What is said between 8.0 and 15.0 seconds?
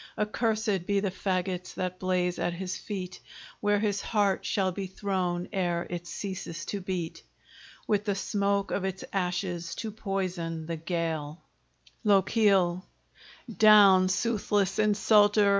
the smoke of its ashes to poison the gale LOCHIEL Down, soothless